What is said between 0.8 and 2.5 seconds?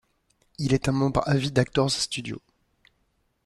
un membre à vie d'Actors Studio.